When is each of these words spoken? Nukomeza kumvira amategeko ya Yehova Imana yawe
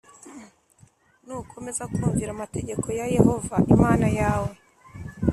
Nukomeza 1.25 1.83
kumvira 1.93 2.29
amategeko 2.33 2.87
ya 2.99 3.05
Yehova 3.15 3.55
Imana 3.73 4.07
yawe 4.19 4.51